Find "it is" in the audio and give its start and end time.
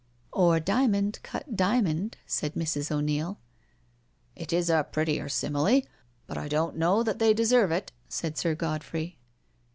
4.35-4.67